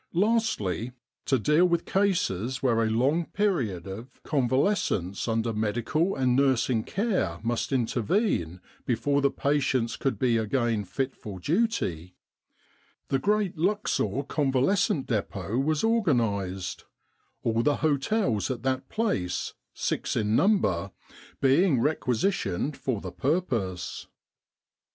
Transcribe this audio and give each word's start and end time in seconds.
Lastly, 0.15 0.93
to 1.25 1.37
deal 1.37 1.63
with 1.67 1.85
cases 1.85 2.63
where 2.63 2.81
a 2.83 2.89
long 2.89 3.23
period 3.27 3.85
of 3.85 4.19
convalescence 4.23 5.27
under 5.27 5.53
medical 5.53 6.15
and 6.15 6.35
nursing 6.35 6.83
care 6.83 7.39
must 7.43 7.71
intervene 7.71 8.61
before 8.83 9.21
the 9.21 9.29
patients 9.29 9.97
could 9.97 10.17
be 10.17 10.37
again 10.37 10.85
fit 10.85 11.15
for 11.15 11.39
duty, 11.39 12.15
the 13.09 13.19
great 13.19 13.59
Luxor 13.59 14.23
Convalescent 14.23 15.07
28 15.07 15.07
Egypt 15.07 15.09
and 15.09 15.09
the 15.09 15.21
Great 15.45 15.47
War 15.53 15.57
Depot 15.59 15.67
was 15.67 15.83
organised, 15.83 16.85
all 17.43 17.61
the 17.61 17.75
hotels 17.75 18.49
at 18.49 18.63
that 18.63 18.89
place, 18.89 19.53
six 19.75 20.15
in 20.15 20.35
number, 20.35 20.89
being 21.39 21.79
requisitioned 21.79 22.75
for 22.75 23.01
the 23.01 23.11
purpose. 23.11 24.07